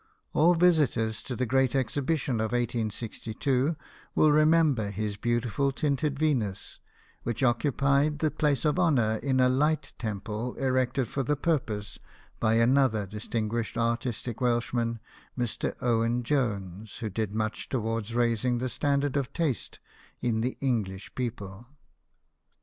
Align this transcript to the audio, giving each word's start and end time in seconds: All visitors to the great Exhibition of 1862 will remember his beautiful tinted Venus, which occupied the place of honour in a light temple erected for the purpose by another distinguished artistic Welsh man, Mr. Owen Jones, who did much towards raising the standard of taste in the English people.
All 0.33 0.55
visitors 0.55 1.21
to 1.21 1.35
the 1.35 1.45
great 1.45 1.75
Exhibition 1.75 2.39
of 2.41 2.53
1862 2.53 3.75
will 4.15 4.31
remember 4.31 4.89
his 4.89 5.15
beautiful 5.15 5.71
tinted 5.71 6.17
Venus, 6.17 6.79
which 7.21 7.43
occupied 7.43 8.17
the 8.17 8.31
place 8.31 8.65
of 8.65 8.79
honour 8.79 9.17
in 9.17 9.39
a 9.39 9.47
light 9.47 9.93
temple 9.99 10.55
erected 10.55 11.07
for 11.07 11.21
the 11.21 11.35
purpose 11.35 11.99
by 12.39 12.55
another 12.55 13.05
distinguished 13.05 13.77
artistic 13.77 14.41
Welsh 14.41 14.73
man, 14.73 14.99
Mr. 15.37 15.75
Owen 15.83 16.23
Jones, 16.23 16.95
who 16.95 17.09
did 17.11 17.35
much 17.35 17.69
towards 17.69 18.15
raising 18.15 18.57
the 18.57 18.69
standard 18.69 19.15
of 19.15 19.31
taste 19.33 19.77
in 20.19 20.41
the 20.41 20.57
English 20.61 21.13
people. 21.13 21.67